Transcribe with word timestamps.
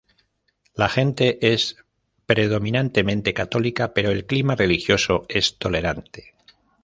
La 0.73 0.89
gente 0.89 1.37
es 1.53 1.77
predominantemente 2.25 3.35
católica 3.35 3.93
pero 3.93 4.09
el 4.09 4.25
clima 4.25 4.55
religioso 4.55 5.27
es 5.29 5.59
tolerante. 5.59 6.33